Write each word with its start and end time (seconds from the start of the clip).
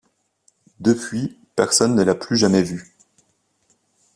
Depuis, 0.79 1.37
personne 1.55 1.93
ne 1.93 2.01
l'a 2.01 2.15
plus 2.15 2.35
jamais 2.35 2.63
vu. 2.63 2.91